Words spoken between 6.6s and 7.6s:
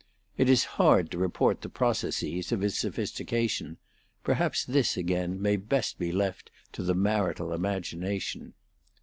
to the marital